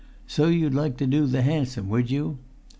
"So 0.27 0.47
you'd 0.47 0.73
like 0.73 0.97
to 0.97 1.05
do 1.05 1.27
the 1.27 1.43
handsome, 1.43 1.87
would 1.89 2.09
you?" 2.09 2.39